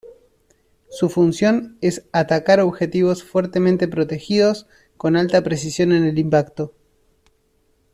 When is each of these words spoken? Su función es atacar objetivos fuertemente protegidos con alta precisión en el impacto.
Su 0.89 1.09
función 1.09 1.77
es 1.79 2.07
atacar 2.11 2.59
objetivos 2.59 3.23
fuertemente 3.23 3.87
protegidos 3.87 4.65
con 4.97 5.15
alta 5.15 5.43
precisión 5.43 5.91
en 5.91 6.05
el 6.05 6.17
impacto. 6.17 6.73